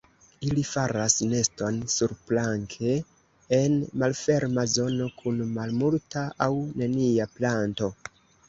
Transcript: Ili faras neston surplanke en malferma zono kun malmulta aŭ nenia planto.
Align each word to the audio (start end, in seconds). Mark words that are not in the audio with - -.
Ili 0.45 0.61
faras 0.67 1.17
neston 1.33 1.75
surplanke 1.95 2.95
en 3.59 3.77
malferma 4.05 4.67
zono 4.79 5.11
kun 5.21 5.39
malmulta 5.59 6.25
aŭ 6.49 6.53
nenia 6.83 7.33
planto. 7.39 7.93